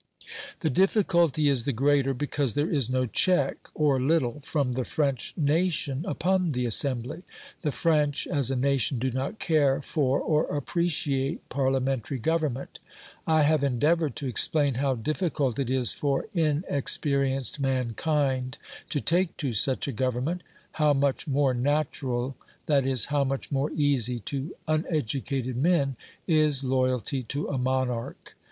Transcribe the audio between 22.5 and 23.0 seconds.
that